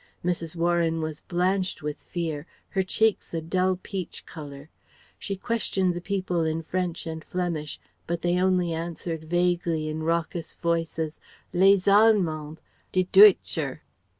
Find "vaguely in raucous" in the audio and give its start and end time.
9.25-10.55